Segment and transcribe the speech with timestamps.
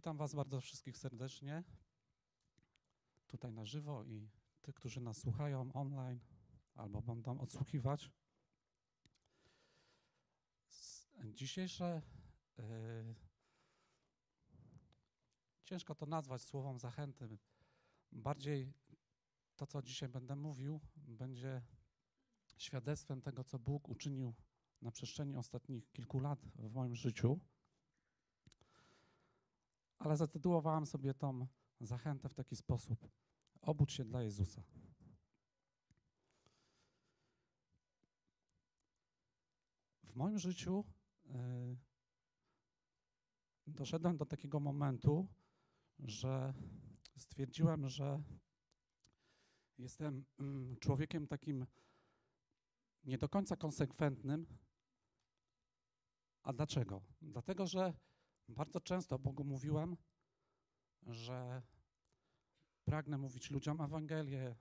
[0.00, 1.64] Witam Was bardzo wszystkich serdecznie,
[3.26, 4.30] tutaj na żywo i
[4.62, 6.20] tych, którzy nas słuchają online
[6.74, 8.10] albo będą odsłuchiwać.
[11.24, 12.02] Dzisiejsze,
[12.58, 13.14] yy,
[15.64, 17.38] ciężko to nazwać słowom zachęty,
[18.12, 18.72] bardziej
[19.56, 21.62] to, co dzisiaj będę mówił, będzie
[22.56, 24.34] świadectwem tego, co Bóg uczynił
[24.82, 27.40] na przestrzeni ostatnich kilku lat w moim życiu
[30.00, 31.46] ale zatytułowałem sobie tą
[31.80, 33.08] zachętę w taki sposób:
[33.60, 34.62] Obudź się dla Jezusa.
[40.02, 40.84] W moim życiu
[41.26, 41.30] y,
[43.66, 45.28] doszedłem do takiego momentu,
[45.98, 46.54] że
[47.16, 48.22] stwierdziłem, że
[49.78, 50.24] jestem
[50.72, 51.66] y, człowiekiem takim
[53.04, 54.46] nie do końca konsekwentnym.
[56.42, 57.02] A dlaczego?
[57.22, 57.94] Dlatego, że
[58.50, 59.96] bardzo często Bogu mówiłem,
[61.06, 61.62] że
[62.84, 64.54] pragnę mówić ludziom Ewangelię,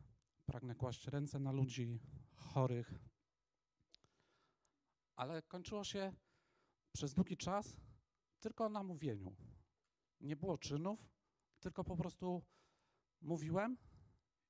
[0.46, 2.00] pragnę kłaść ręce na ludzi
[2.36, 2.94] chorych,
[5.16, 6.14] ale kończyło się
[6.94, 7.78] przez długi czas
[8.40, 9.36] tylko na mówieniu.
[10.22, 11.10] Nie było czynów,
[11.60, 12.42] tylko po prostu
[13.22, 13.78] mówiłem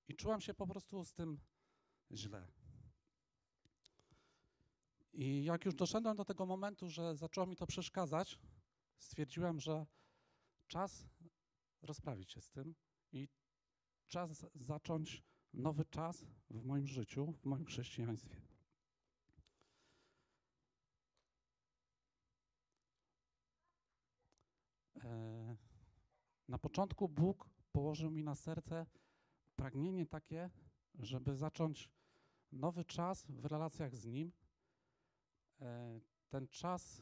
[0.08, 1.40] i czułem się po prostu z tym
[2.12, 2.48] źle.
[5.14, 8.40] I jak już doszedłem do tego momentu, że zaczęło mi to przeszkadzać,
[9.00, 9.86] stwierdziłem, że
[10.68, 11.08] czas
[11.82, 12.76] rozprawić się z tym
[13.12, 13.28] i
[14.08, 18.42] czas zacząć nowy czas w moim życiu, w moim chrześcijaństwie.
[25.04, 25.58] E,
[26.48, 28.86] na początku Bóg położył mi na serce
[29.56, 30.50] pragnienie takie,
[31.00, 31.90] żeby zacząć
[32.52, 34.32] nowy czas w relacjach z Nim.
[35.62, 37.02] E, ten czas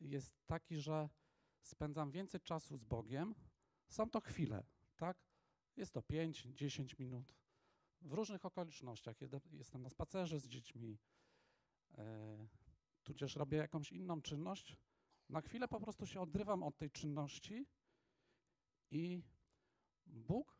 [0.00, 1.08] jest taki, że
[1.62, 3.34] spędzam więcej czasu z Bogiem.
[3.88, 4.64] Są to chwile,
[4.96, 5.18] tak?
[5.76, 7.34] Jest to 5-10 minut.
[8.00, 9.16] W różnych okolicznościach.
[9.52, 10.98] Jestem na spacerze z dziećmi,
[11.98, 12.48] e,
[13.02, 14.76] tudzież robię jakąś inną czynność.
[15.28, 17.66] Na chwilę po prostu się odrywam od tej czynności
[18.90, 19.22] i
[20.06, 20.58] Bóg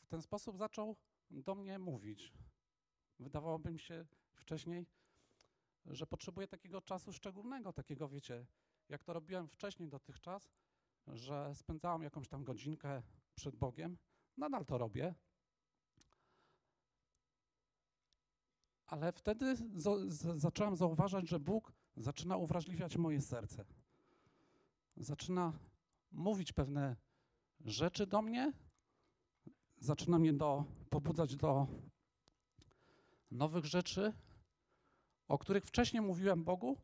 [0.00, 0.96] w ten sposób zaczął
[1.30, 2.32] do mnie mówić.
[3.18, 4.86] Wydawałoby mi się wcześniej,
[5.86, 8.46] że potrzebuję takiego czasu szczególnego, takiego, wiecie,
[8.88, 10.50] jak to robiłem wcześniej dotychczas,
[11.06, 13.02] że spędzałem jakąś tam godzinkę
[13.34, 13.98] przed Bogiem.
[14.36, 15.14] Nadal to robię.
[18.86, 19.56] Ale wtedy
[20.36, 23.64] zacząłem zauważać, że Bóg zaczyna uwrażliwiać moje serce.
[24.96, 25.52] Zaczyna
[26.12, 26.96] mówić pewne
[27.64, 28.52] rzeczy do mnie,
[29.78, 31.66] zaczyna mnie do, pobudzać do
[33.30, 34.12] nowych rzeczy,
[35.28, 36.76] o których wcześniej mówiłem Bogu,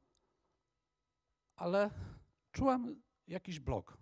[1.56, 1.90] ale
[2.52, 3.98] czułem jakiś blok.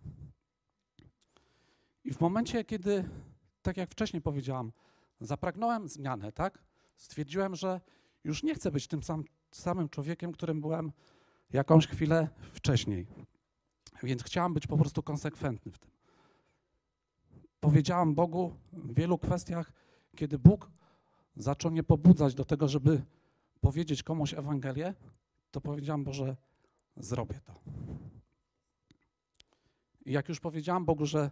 [2.05, 3.09] I w momencie, kiedy,
[3.63, 4.73] tak jak wcześniej powiedziałam,
[5.21, 6.65] zapragnąłem zmiany, tak?
[6.97, 7.81] Stwierdziłem, że
[8.25, 10.93] już nie chcę być tym sam, samym człowiekiem, którym byłem
[11.51, 13.07] jakąś chwilę wcześniej.
[14.03, 15.91] Więc chciałam być po prostu konsekwentny w tym.
[17.61, 19.73] Powiedziałam Bogu w wielu kwestiach,
[20.17, 20.71] kiedy Bóg
[21.37, 23.03] zaczął mnie pobudzać do tego, żeby
[23.63, 24.95] powiedzieć komuś Ewangelię,
[25.51, 26.37] to powiedziałam, Boże,
[26.97, 27.61] zrobię to.
[30.05, 31.31] I jak już powiedziałam Bogu, że,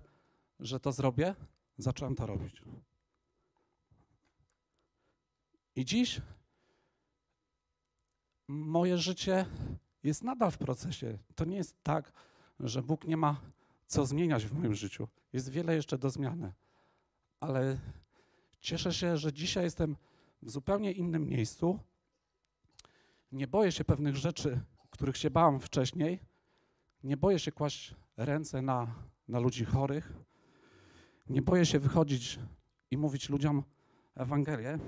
[0.61, 1.35] że to zrobię,
[1.79, 2.63] zacząłem to robić.
[5.77, 6.21] I dziś
[8.49, 9.47] moje życie
[10.03, 11.19] jest nadal w procesie.
[11.35, 12.13] To nie jest tak,
[12.61, 13.41] że Bóg nie ma
[13.87, 15.09] co zmieniać w moim życiu.
[15.33, 16.53] Jest wiele jeszcze do zmiany.
[17.41, 17.79] Ale
[18.61, 19.97] cieszę się, że dzisiaj jestem
[20.43, 21.79] w zupełnie innym miejscu,
[23.33, 24.61] nie boję się pewnych rzeczy,
[24.91, 26.21] których się bałem wcześniej.
[27.05, 28.95] Nie boję się kłaść ręce na,
[29.29, 30.13] na ludzi chorych.
[31.29, 32.39] Nie boję się wychodzić
[32.91, 33.63] i mówić ludziom
[34.15, 34.79] Ewangelię.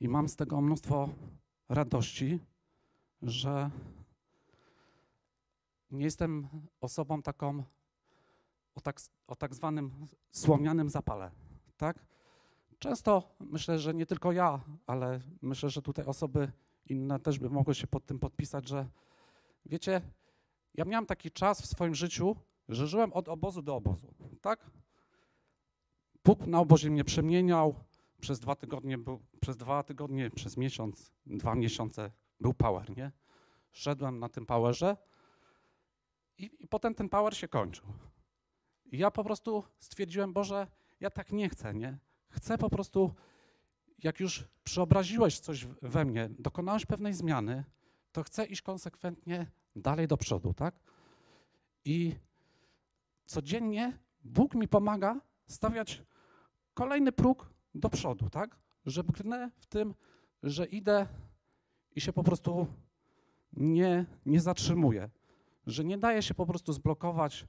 [0.00, 1.08] I mam z tego mnóstwo
[1.68, 2.38] radości,
[3.22, 3.70] że
[5.90, 6.48] nie jestem
[6.80, 7.64] osobą taką
[8.74, 11.30] o tak, o tak zwanym słomianym zapale.
[11.76, 11.98] Tak?
[12.78, 16.52] Często myślę, że nie tylko ja, ale myślę, że tutaj osoby
[16.90, 18.88] inne też by mogły się pod tym podpisać, że
[19.66, 20.00] wiecie,
[20.74, 22.36] ja miałem taki czas w swoim życiu,
[22.68, 24.70] że żyłem od obozu do obozu, tak?
[26.24, 27.74] Bóg na obozie mnie przemieniał,
[28.20, 32.10] przez dwa tygodnie był, przez dwa tygodnie, przez miesiąc, dwa miesiące
[32.40, 33.12] był power, nie?
[33.72, 34.96] Szedłem na tym powerze
[36.38, 37.86] i, i potem ten power się kończył.
[38.84, 40.66] I ja po prostu stwierdziłem, Boże,
[41.00, 41.98] ja tak nie chcę, nie?
[42.28, 43.14] Chcę po prostu
[44.04, 47.64] jak już przeobraziłeś coś we mnie, dokonałeś pewnej zmiany,
[48.12, 50.74] to chcę iść konsekwentnie dalej do przodu, tak?
[51.84, 52.16] I
[53.26, 56.02] codziennie Bóg mi pomaga stawiać
[56.74, 58.56] kolejny próg do przodu, tak?
[58.86, 59.94] Że brnę w tym,
[60.42, 61.06] że idę
[61.96, 62.66] i się po prostu
[63.52, 65.10] nie, nie zatrzymuję.
[65.66, 67.46] Że nie daje się po prostu zblokować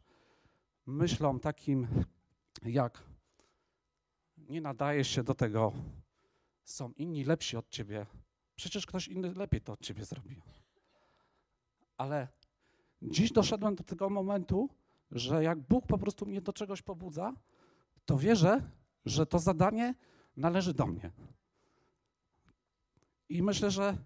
[0.86, 1.88] myślom takim
[2.64, 3.04] jak
[4.38, 5.74] nie nadajesz się do tego,
[6.64, 8.06] są inni lepsi od ciebie.
[8.56, 10.42] Przecież ktoś inny lepiej to od ciebie zrobi.
[11.98, 12.28] Ale
[13.02, 14.70] dziś doszedłem do tego momentu,
[15.12, 17.34] że jak Bóg po prostu mnie do czegoś pobudza,
[18.06, 18.62] to wierzę,
[19.06, 19.96] że to zadanie
[20.38, 21.12] należy do mnie.
[23.30, 23.98] I myślę, że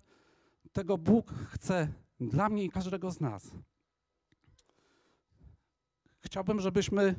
[0.72, 3.52] tego Bóg chce dla mnie i każdego z nas.
[6.20, 7.16] Chciałbym, żebyśmy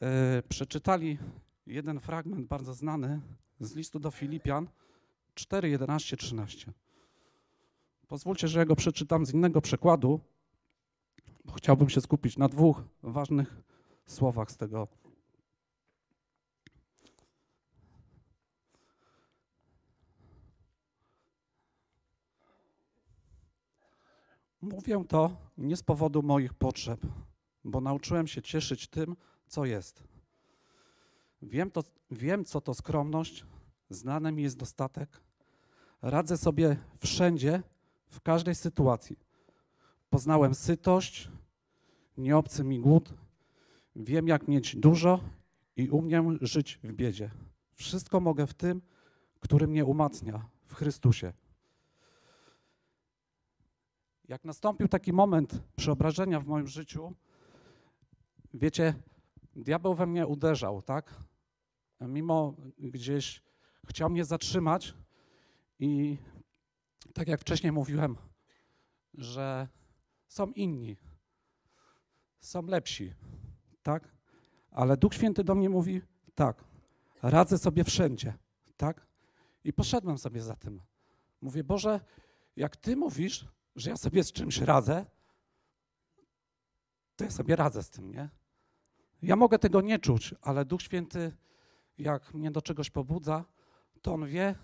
[0.00, 1.18] e, przeczytali
[1.66, 3.20] jeden fragment bardzo znany
[3.60, 4.68] z listu do Filipian
[5.34, 6.72] 4, 11, 13.
[8.08, 10.20] Pozwólcie, że ja go przeczytam z innego przekładu,
[11.44, 13.62] bo chciałbym się skupić na dwóch ważnych
[14.06, 14.88] słowach z tego.
[24.62, 27.00] Mówię to nie z powodu moich potrzeb,
[27.64, 29.16] bo nauczyłem się cieszyć tym,
[29.46, 30.17] co jest.
[31.42, 33.44] Wiem, to, wiem, co to skromność,
[33.90, 35.20] znany mi jest dostatek.
[36.02, 37.62] Radzę sobie wszędzie,
[38.08, 39.18] w każdej sytuacji.
[40.10, 41.30] Poznałem sytość,
[42.18, 43.14] nie obcy mi głód.
[43.96, 45.20] Wiem, jak mieć dużo
[45.76, 47.30] i umiem żyć w biedzie.
[47.74, 48.82] Wszystko mogę w tym,
[49.40, 51.32] który mnie umacnia, w Chrystusie.
[54.28, 57.14] Jak nastąpił taki moment przeobrażenia w moim życiu,
[58.54, 58.94] wiecie,
[59.62, 61.14] diabeł we mnie uderzał, tak?
[62.00, 63.42] Mimo gdzieś
[63.88, 64.94] chciał mnie zatrzymać
[65.78, 66.18] i
[67.14, 68.16] tak jak wcześniej mówiłem,
[69.14, 69.68] że
[70.28, 70.96] są inni,
[72.40, 73.14] są lepsi,
[73.82, 74.16] tak?
[74.70, 76.02] Ale Duch Święty do mnie mówi,
[76.34, 76.64] tak,
[77.22, 78.34] radzę sobie wszędzie,
[78.76, 79.06] tak?
[79.64, 80.80] I poszedłem sobie za tym.
[81.40, 82.00] Mówię, Boże,
[82.56, 85.06] jak Ty mówisz, że ja sobie z czymś radzę,
[87.16, 88.28] to ja sobie radzę z tym, nie?
[89.22, 91.32] Ja mogę tego nie czuć, ale Duch Święty,
[91.98, 93.44] jak mnie do czegoś pobudza,
[94.02, 94.54] to On wie,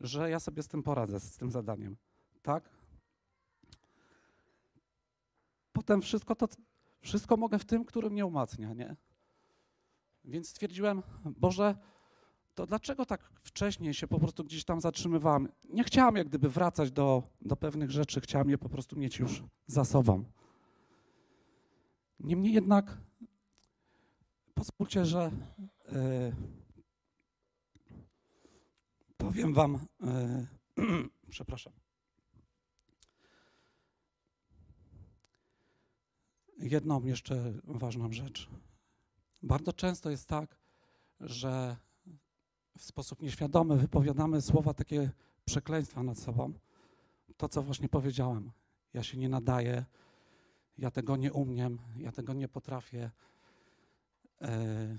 [0.00, 1.96] że ja sobie z tym poradzę, z tym zadaniem,
[2.42, 2.70] tak?
[5.72, 6.48] Potem wszystko to,
[7.00, 8.96] wszystko mogę w tym, który mnie umacnia, nie?
[10.24, 11.76] Więc stwierdziłem, Boże,
[12.54, 15.48] to dlaczego tak wcześniej się po prostu gdzieś tam zatrzymywałem?
[15.68, 19.42] Nie chciałam jak gdyby wracać do, do pewnych rzeczy, chciałam je po prostu mieć już
[19.66, 20.24] za sobą.
[22.20, 22.98] Niemniej jednak
[24.56, 25.30] pozwólcie, że
[25.92, 26.32] e,
[29.16, 30.46] powiem wam, e,
[31.30, 31.72] przepraszam.
[36.58, 38.48] Jedną jeszcze ważną rzecz.
[39.42, 40.56] Bardzo często jest tak,
[41.20, 41.76] że
[42.78, 45.10] w sposób nieświadomy wypowiadamy słowa takie
[45.44, 46.52] przekleństwa nad sobą.
[47.36, 48.50] To, co właśnie powiedziałem.
[48.94, 49.84] Ja się nie nadaję,
[50.78, 53.10] ja tego nie umiem, ja tego nie potrafię.
[54.42, 54.98] E,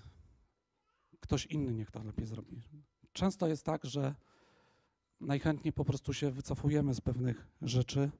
[1.19, 2.61] ktoś inny niech to lepiej zrobi.
[3.13, 4.15] Często jest tak, że
[5.19, 8.11] najchętniej po prostu się wycofujemy z pewnych rzeczy.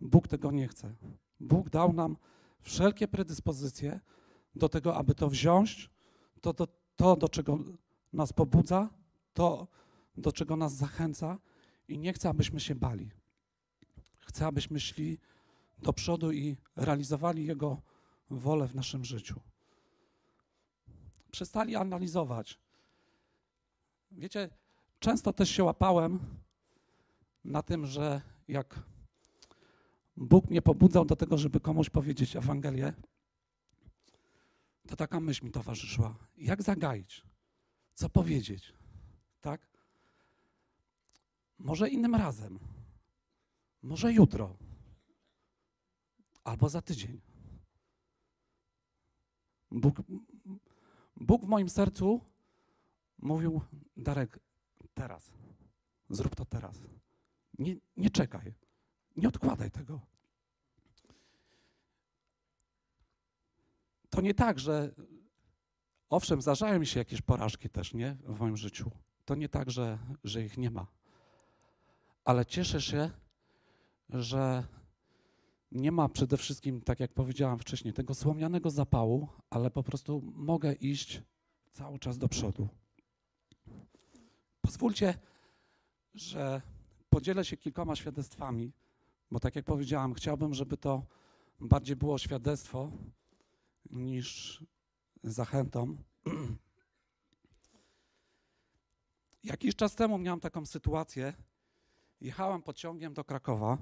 [0.00, 0.94] Bóg tego nie chce.
[1.40, 2.16] Bóg dał nam
[2.60, 4.00] wszelkie predyspozycje
[4.54, 5.90] do tego, aby to wziąć,
[6.40, 7.58] to, to, to do czego
[8.12, 8.90] nas pobudza,
[9.32, 9.68] to,
[10.16, 11.38] do czego nas zachęca
[11.88, 13.10] i nie chce, abyśmy się bali.
[14.20, 15.18] Chce, abyśmy szli
[15.78, 17.82] do przodu i realizowali Jego
[18.30, 19.40] wolę w naszym życiu.
[21.34, 22.58] Przestali analizować.
[24.10, 24.50] Wiecie,
[24.98, 26.20] często też się łapałem
[27.44, 28.82] na tym, że jak
[30.16, 32.92] Bóg mnie pobudzał do tego, żeby komuś powiedzieć Ewangelię,
[34.88, 36.14] to taka myśl mi towarzyszyła.
[36.36, 37.22] Jak zagaić?
[37.94, 38.72] Co powiedzieć?
[39.40, 39.60] Tak?
[41.58, 42.58] Może innym razem.
[43.82, 44.56] Może jutro.
[46.44, 47.20] Albo za tydzień.
[49.70, 50.02] Bóg,
[51.16, 52.20] Bóg w moim sercu
[53.18, 53.60] mówił,
[53.96, 54.38] Darek,
[54.94, 55.30] teraz.
[56.10, 56.80] Zrób to teraz.
[57.58, 58.54] Nie, nie czekaj.
[59.16, 60.00] Nie odkładaj tego.
[64.10, 64.94] To nie tak, że
[66.08, 68.16] owszem, zdarzają mi się jakieś porażki też, nie?
[68.24, 68.90] W moim życiu.
[69.24, 70.86] To nie tak, że, że ich nie ma.
[72.24, 73.10] Ale cieszę się,
[74.08, 74.64] że
[75.74, 80.72] nie ma przede wszystkim, tak jak powiedziałam wcześniej, tego słomianego zapału, ale po prostu mogę
[80.72, 81.22] iść
[81.72, 82.68] cały czas do przodu.
[84.60, 85.14] Pozwólcie,
[86.14, 86.62] że
[87.10, 88.72] podzielę się kilkoma świadectwami,
[89.30, 91.06] bo tak jak powiedziałam, chciałbym, żeby to
[91.60, 92.90] bardziej było świadectwo
[93.90, 94.62] niż
[95.22, 95.96] zachętą.
[99.44, 101.34] Jakiś czas temu miałem taką sytuację.
[102.20, 103.78] Jechałem pociągiem do Krakowa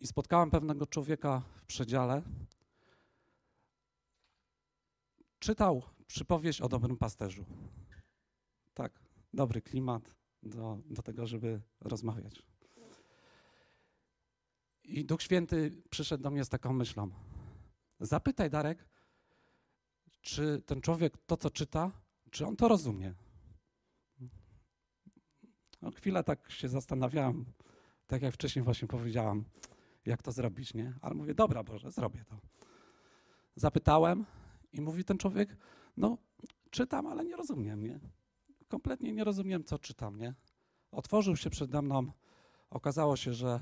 [0.00, 2.22] i spotkałem pewnego człowieka w przedziale.
[5.38, 7.44] Czytał przypowieść o dobrym pasterzu.
[8.74, 9.00] Tak,
[9.34, 12.42] dobry klimat do, do tego, żeby rozmawiać.
[14.84, 17.10] I Duch Święty przyszedł do mnie z taką myślą.
[18.00, 18.88] Zapytaj, Darek,
[20.20, 21.92] czy ten człowiek to, co czyta,
[22.30, 23.14] czy on to rozumie?
[25.82, 27.44] No, chwilę tak się zastanawiałem,
[28.06, 29.44] tak jak wcześniej właśnie powiedziałam,
[30.06, 30.94] jak to zrobić, nie?
[31.02, 32.36] Ale mówię, dobra Boże, zrobię to.
[33.56, 34.24] Zapytałem
[34.72, 35.56] i mówi ten człowiek,
[35.96, 36.18] no
[36.70, 38.00] czytam, ale nie rozumiem, nie?
[38.68, 40.34] Kompletnie nie rozumiem, co czytam, nie?
[40.92, 42.12] Otworzył się przede mną,
[42.70, 43.60] okazało się, że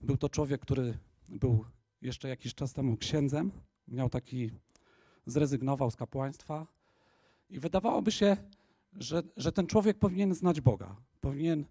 [0.00, 1.64] był to człowiek, który był
[2.02, 3.52] jeszcze jakiś czas temu księdzem,
[3.88, 4.50] miał taki,
[5.26, 6.66] zrezygnował z kapłaństwa
[7.50, 8.36] i wydawałoby się,
[8.92, 11.64] że, że ten człowiek powinien znać Boga, powinien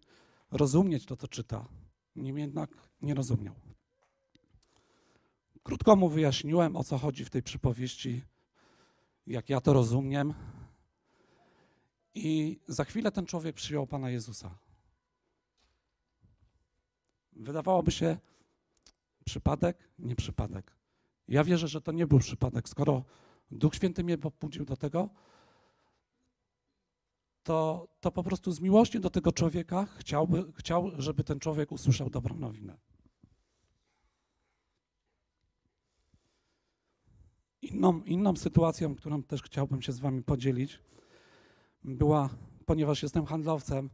[0.51, 1.67] rozumieć to, co czyta.
[2.15, 2.69] Niemniej jednak
[3.01, 3.55] nie rozumiał.
[5.63, 8.21] Krótko mu wyjaśniłem, o co chodzi w tej przypowieści,
[9.27, 10.33] jak ja to rozumiem.
[12.15, 14.57] I za chwilę ten człowiek przyjął Pana Jezusa.
[17.33, 18.17] Wydawałoby się
[19.25, 20.71] przypadek, nie przypadek.
[21.27, 22.69] Ja wierzę, że to nie był przypadek.
[22.69, 23.03] Skoro
[23.51, 25.09] Duch Święty mnie pobudził do tego,
[27.43, 32.09] to, to po prostu z miłości do tego człowieka chciałby, chciał, żeby ten człowiek usłyszał
[32.09, 32.77] dobrą nowinę.
[37.61, 40.79] Inną, inną sytuacją, którą też chciałbym się z Wami podzielić,
[41.83, 42.29] była,
[42.65, 43.89] ponieważ jestem handlowcem,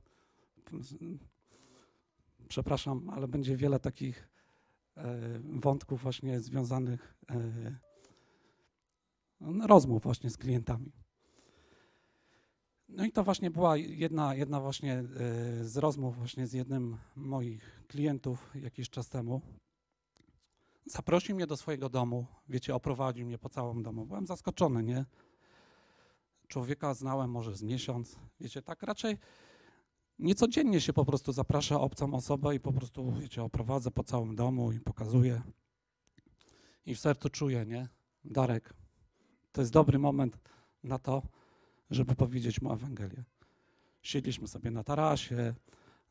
[2.47, 4.29] przepraszam, ale będzie wiele takich
[4.97, 7.77] e, wątków właśnie związanych, e,
[9.67, 10.91] rozmów właśnie z klientami.
[12.89, 15.03] No i to właśnie była jedna, jedna właśnie e,
[15.65, 19.41] z rozmów właśnie z jednym moich klientów jakiś czas temu.
[20.87, 24.05] Zaprosił mnie do swojego domu, wiecie, oprowadził mnie po całym domu.
[24.05, 25.05] Byłem zaskoczony, nie?
[26.47, 29.17] Człowieka znałem może z miesiąc, wiecie, tak raczej
[30.19, 34.71] niecodziennie się po prostu zaprasza obcą osobę i po prostu, wiecie, oprowadza po całym domu
[34.71, 35.41] i pokazuje.
[36.85, 37.87] I w sercu czuję, nie?
[38.25, 38.73] Darek,
[39.51, 40.39] to jest dobry moment
[40.83, 41.21] na to,
[41.89, 43.23] żeby powiedzieć mu Ewangelię.
[44.01, 45.55] Siedliśmy sobie na tarasie.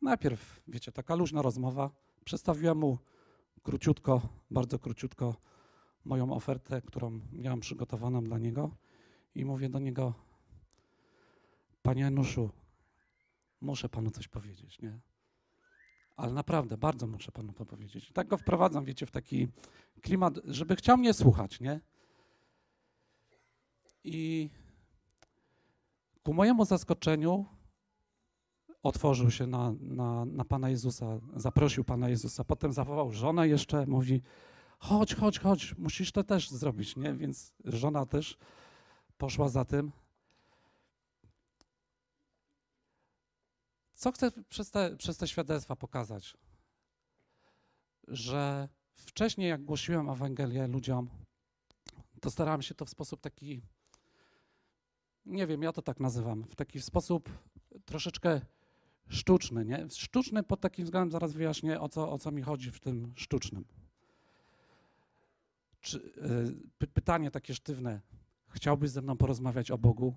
[0.02, 1.90] Najpierw, wiecie, taka luźna rozmowa.
[2.24, 2.98] Przedstawiłem mu
[3.66, 5.36] króciutko, bardzo króciutko
[6.04, 8.70] moją ofertę, którą miałem przygotowaną dla niego
[9.34, 10.14] i mówię do niego,
[11.82, 12.50] panie Januszu,
[13.60, 15.00] muszę panu coś powiedzieć, nie?
[16.16, 18.12] Ale naprawdę, bardzo muszę panu to powiedzieć.
[18.12, 19.48] Tak go wprowadzam, wiecie, w taki
[20.02, 21.80] klimat, żeby chciał mnie słuchać, nie?
[24.04, 24.50] I
[26.22, 27.46] ku mojemu zaskoczeniu
[28.86, 34.22] otworzył się na, na, na Pana Jezusa, zaprosił Pana Jezusa, potem zawołał żonę jeszcze, mówi
[34.78, 37.14] chodź, chodź, chodź, musisz to też zrobić, nie?
[37.14, 38.38] Więc żona też
[39.18, 39.92] poszła za tym.
[43.94, 46.36] Co chcę przez te, przez te świadectwa pokazać?
[48.08, 51.08] Że wcześniej, jak głosiłem Ewangelię ludziom,
[52.20, 53.62] to starałem się to w sposób taki,
[55.26, 57.30] nie wiem, ja to tak nazywam, w taki sposób
[57.84, 58.40] troszeczkę
[59.08, 59.86] sztuczny, nie?
[59.90, 63.64] Sztuczny pod takim względem, zaraz wyjaśnię, o co, o co mi chodzi w tym sztucznym.
[65.80, 65.98] Czy,
[66.80, 68.00] y, pytanie takie sztywne,
[68.48, 70.14] chciałbyś ze mną porozmawiać o Bogu?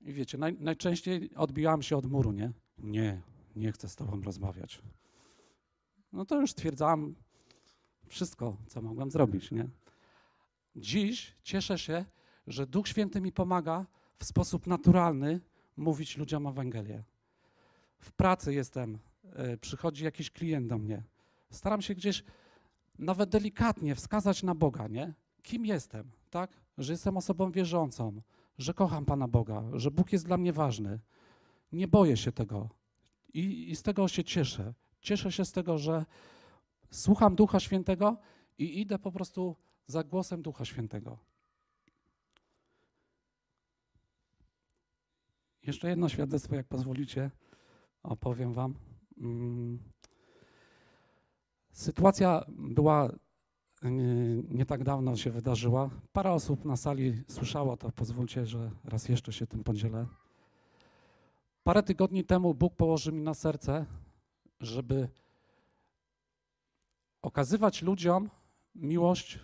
[0.00, 2.52] I wiecie, naj, najczęściej odbijałam się od muru, nie?
[2.78, 3.22] Nie,
[3.56, 4.82] nie chcę z tobą rozmawiać.
[6.12, 7.14] No to już stwierdzałam
[8.06, 9.68] wszystko, co mogłem zrobić, nie?
[10.76, 12.04] Dziś cieszę się,
[12.46, 13.86] że Duch Święty mi pomaga
[14.18, 15.40] w sposób naturalny
[15.76, 17.04] mówić ludziom Ewangelię.
[18.00, 18.98] W pracy jestem,
[19.54, 21.02] y, przychodzi jakiś klient do mnie.
[21.50, 22.24] Staram się gdzieś
[22.98, 25.14] nawet delikatnie wskazać na Boga, nie?
[25.42, 26.50] Kim jestem, tak?
[26.78, 28.22] Że jestem osobą wierzącą,
[28.58, 31.00] że kocham Pana Boga, że Bóg jest dla mnie ważny.
[31.72, 32.68] Nie boję się tego
[33.34, 34.74] i, i z tego się cieszę.
[35.00, 36.04] Cieszę się z tego, że
[36.90, 38.16] słucham Ducha Świętego
[38.58, 41.18] i idę po prostu za głosem Ducha Świętego.
[45.62, 47.30] Jeszcze jedno świadectwo, jak pozwolicie,
[48.02, 48.74] opowiem Wam.
[49.18, 49.78] Mm.
[51.72, 53.12] Sytuacja była
[54.48, 55.90] nie tak dawno się wydarzyła.
[56.12, 60.06] Parę osób na sali słyszało to, pozwólcie, że raz jeszcze się tym podzielę.
[61.62, 63.86] Parę tygodni temu Bóg położył mi na serce,
[64.60, 65.08] żeby
[67.22, 68.30] okazywać ludziom
[68.74, 69.38] miłość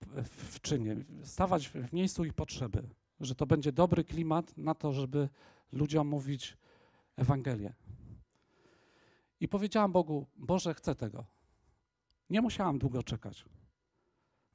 [0.00, 2.82] w, w, czynie, stawać w miejscu ich potrzeby,
[3.20, 5.28] że to będzie dobry klimat na to, żeby
[5.72, 6.56] ludziom mówić
[7.16, 7.74] Ewangelię.
[9.40, 11.26] I powiedziałam Bogu, Boże, chcę tego.
[12.30, 13.44] Nie musiałam długo czekać.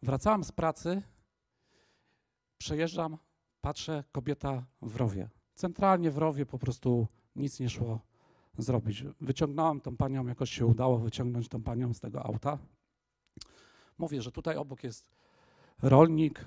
[0.01, 1.01] Wracałam z pracy,
[2.57, 3.17] przejeżdżam,
[3.61, 5.29] patrzę, kobieta w rowie.
[5.53, 7.99] Centralnie w rowie po prostu nic nie szło
[8.57, 9.03] zrobić.
[9.21, 12.57] Wyciągnąłem tą panią, jakoś się udało wyciągnąć tą panią z tego auta.
[13.97, 15.15] Mówię, że tutaj obok jest
[15.81, 16.45] rolnik.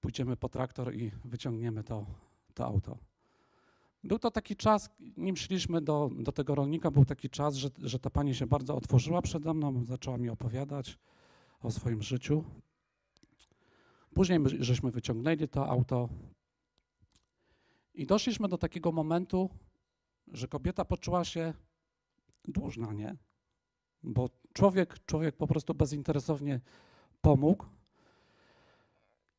[0.00, 2.06] Pójdziemy po traktor i wyciągniemy to,
[2.54, 2.98] to auto.
[4.08, 7.98] Był to taki czas, nim szliśmy do, do tego rolnika, był taki czas, że, że
[7.98, 10.98] ta pani się bardzo otworzyła przede mną, zaczęła mi opowiadać
[11.60, 12.44] o swoim życiu.
[14.14, 16.08] Później my, żeśmy wyciągnęli to auto
[17.94, 19.50] i doszliśmy do takiego momentu,
[20.28, 21.54] że kobieta poczuła się
[22.44, 23.16] dłużna, nie?
[24.02, 26.60] Bo człowiek, człowiek po prostu bezinteresownie
[27.20, 27.64] pomógł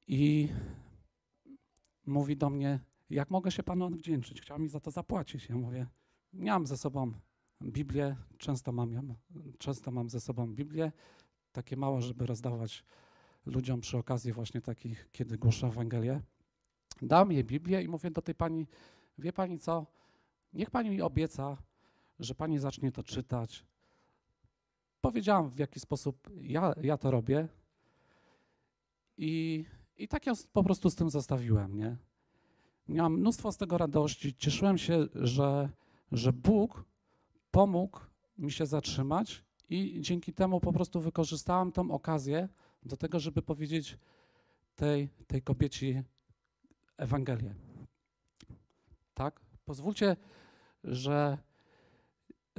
[0.08, 0.50] i
[2.06, 4.42] mówi do mnie, jak mogę się Panu odwdzięczyć?
[4.42, 5.50] Chciał mi za to zapłacić.
[5.50, 5.88] Ja mówię,
[6.34, 7.12] miałem ze sobą
[7.64, 9.16] Biblię, często mam, ją,
[9.58, 10.92] często mam ze sobą Biblię,
[11.52, 12.86] takie małe, żeby rozdawać
[13.46, 16.22] ludziom przy okazji właśnie takich, kiedy głoszę Ewangelię.
[17.02, 18.68] Dałem jej Biblię i mówię do tej pani,
[19.18, 19.86] wie pani co,
[20.54, 21.58] niech pani mi obieca,
[22.20, 23.66] że pani zacznie to czytać.
[25.02, 27.48] Powiedziałam, w jaki sposób ja, ja to robię
[29.18, 29.66] i,
[29.98, 31.98] i tak ją po prostu z tym zostawiłem, nie?
[32.90, 35.70] Miałam mnóstwo z tego radości, cieszyłem się, że,
[36.12, 36.86] że Bóg
[37.52, 38.00] pomógł
[38.38, 42.50] mi się zatrzymać i dzięki temu po prostu wykorzystałam tą okazję
[42.84, 43.98] do tego, żeby powiedzieć
[44.76, 46.04] tej, tej kobiecie
[46.98, 47.56] Ewangelię.
[49.14, 49.42] Tak?
[49.66, 50.16] Pozwólcie,
[50.84, 51.38] że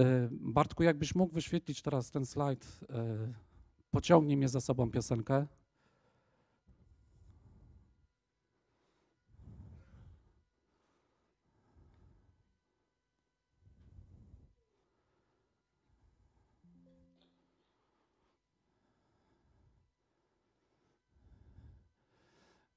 [0.00, 2.86] y, Bartku, jakbyś mógł wyświetlić teraz ten slajd, y,
[3.90, 5.46] pociągnij mnie za sobą piosenkę.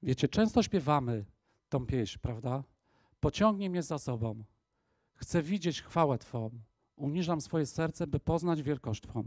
[0.04, 1.24] Wiecie, często śpiewamy
[1.68, 2.64] tą pieśń, prawda?
[3.20, 4.44] Pociągnij mnie za sobą.
[5.14, 6.50] Chcę widzieć chwałę Twą.
[6.96, 9.24] Uniżam swoje serce, by poznać wielkość Twą.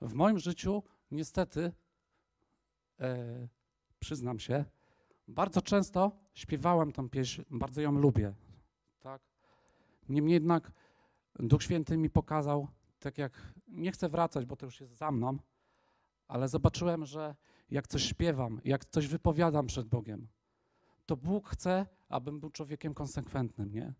[0.00, 1.72] W moim życiu, niestety,
[3.00, 3.48] e,
[3.98, 4.64] przyznam się,
[5.28, 8.34] bardzo często śpiewałem tą pieśń, bardzo ją lubię.
[9.00, 9.22] Tak?
[10.08, 10.72] Niemniej jednak
[11.38, 12.68] Duch Święty mi pokazał,
[13.00, 13.32] tak jak
[13.68, 15.38] nie chcę wracać, bo to już jest za mną,
[16.28, 17.34] ale zobaczyłem, że
[17.70, 20.28] jak coś śpiewam, jak coś wypowiadam przed Bogiem,
[21.06, 23.94] to Bóg chce, abym był człowiekiem konsekwentnym, nie?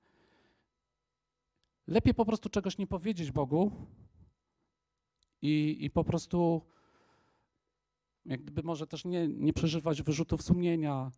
[1.86, 3.72] Lepiej po prostu czegoś nie powiedzieć Bogu
[5.42, 6.62] i, i po prostu
[8.28, 11.10] jak gdyby może też nie, nie przeżywać wyrzutów sumienia,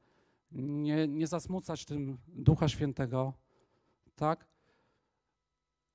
[0.53, 3.33] nie, nie zasmucać tym Ducha Świętego,
[4.17, 4.49] tak?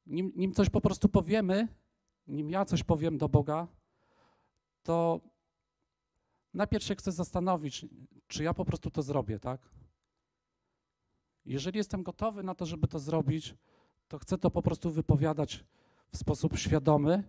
[0.05, 1.67] Nim, nim coś po prostu powiemy,
[2.27, 3.67] nim ja coś powiem do Boga,
[4.83, 5.21] to
[6.55, 7.85] najpierw się chcę zastanowić,
[8.27, 9.61] czy ja po prostu to zrobię, tak?
[11.45, 13.55] Jeżeli jestem gotowy na to, żeby to zrobić,
[14.07, 15.63] to chcę to po prostu wypowiadać
[16.11, 17.23] w sposób świadomy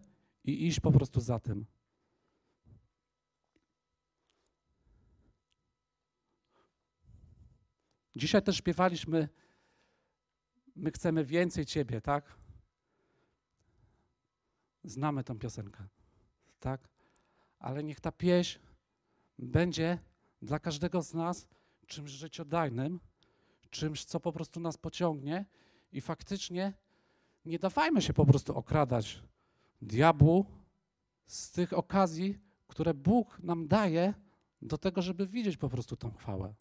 [0.44, 1.66] i iść po prostu za tym.
[8.16, 9.28] Dzisiaj też śpiewaliśmy,
[10.76, 12.36] my chcemy więcej Ciebie, tak?
[14.84, 15.86] Znamy tą piosenkę,
[16.60, 16.88] tak?
[17.58, 18.65] Ale niech ta pieśń
[19.38, 19.98] będzie
[20.42, 21.48] dla każdego z nas
[21.86, 23.00] czymś życiodajnym,
[23.70, 25.44] czymś, co po prostu nas pociągnie
[25.92, 26.72] i faktycznie
[27.44, 29.22] nie dawajmy się po prostu okradać
[29.82, 30.46] diabłu
[31.26, 34.14] z tych okazji, które Bóg nam daje
[34.62, 36.54] do tego, żeby widzieć po prostu tą chwałę.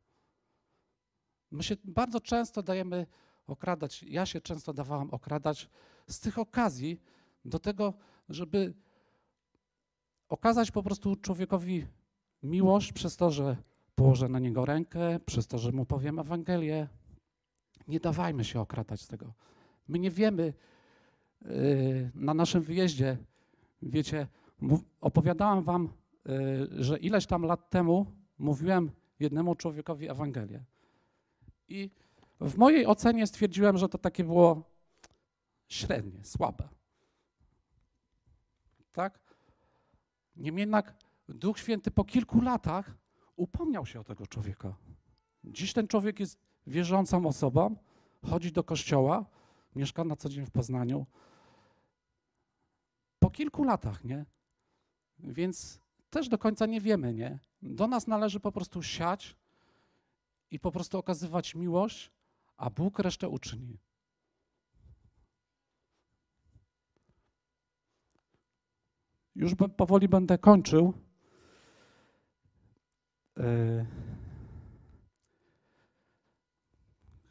[1.51, 3.07] My się bardzo często dajemy
[3.47, 5.69] okradać, ja się często dawałam okradać
[6.07, 7.01] z tych okazji
[7.45, 7.93] do tego,
[8.29, 8.73] żeby
[10.29, 11.87] okazać po prostu człowiekowi
[12.45, 13.57] miłość przez to, że
[13.95, 16.87] położę na niego rękę, przez to, że mu powiem Ewangelię.
[17.87, 19.33] Nie dawajmy się okradać z tego.
[19.87, 20.53] My nie wiemy
[21.41, 23.17] yy, na naszym wyjeździe,
[23.81, 24.27] wiecie,
[25.01, 25.89] opowiadałam wam,
[26.25, 28.05] yy, że ileś tam lat temu
[28.39, 30.63] mówiłem jednemu człowiekowi Ewangelię.
[31.67, 31.89] I
[32.41, 34.63] w mojej ocenie stwierdziłem, że to takie było
[35.67, 36.69] średnie, słabe.
[38.91, 39.19] Tak?
[40.35, 42.97] Niemniej jednak Duch Święty po kilku latach
[43.35, 44.75] upomniał się o tego człowieka.
[45.43, 47.75] Dziś ten człowiek jest wierzącą osobą,
[48.25, 49.25] chodzi do kościoła,
[49.75, 51.05] mieszka na co dzień w Poznaniu.
[53.19, 54.25] Po kilku latach, nie?
[55.19, 57.39] Więc też do końca nie wiemy, nie?
[57.61, 59.35] Do nas należy po prostu siać
[60.51, 62.11] i po prostu okazywać miłość,
[62.57, 63.77] a Bóg resztę uczyni.
[69.35, 70.93] Już powoli będę kończył.
[73.37, 73.85] Yy.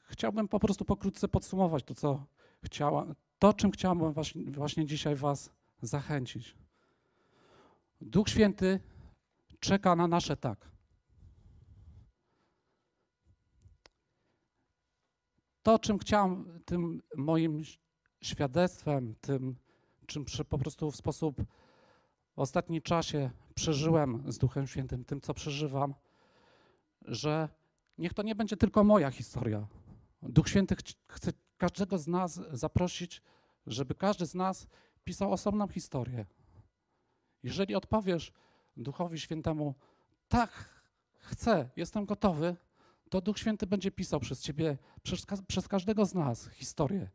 [0.05, 2.27] Chciałbym po prostu pokrótce podsumować to, co
[2.65, 3.07] chciała,
[3.39, 5.51] to, czym chciałbym właśnie, właśnie dzisiaj Was
[5.83, 6.57] zachęcić.
[8.01, 8.81] Duch Święty
[9.61, 10.71] czeka na nasze tak.
[15.63, 17.63] To, czym chciałem, tym moim
[18.23, 19.57] świadectwem, tym,
[20.07, 21.43] czym po prostu w sposób
[22.37, 25.95] w ostatnim czasie przeżyłem z Duchem Świętym, tym, co przeżywam,
[27.03, 27.49] że
[27.99, 29.67] niech to nie będzie tylko moja historia.
[30.23, 30.77] Duch Święty
[31.09, 33.23] chce każdego z nas zaprosić,
[33.67, 34.67] żeby każdy z nas
[35.05, 36.27] pisał osobną historię.
[37.43, 38.33] Jeżeli odpowiesz
[38.77, 39.75] Duchowi Świętemu,
[40.29, 40.81] tak,
[41.19, 42.57] chcę, jestem gotowy,
[43.11, 47.11] to Duch Święty będzie pisał przez ciebie, przez, przez każdego z nas historię.